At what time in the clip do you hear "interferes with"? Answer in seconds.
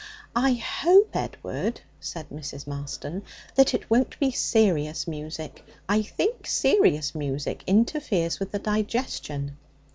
7.67-8.51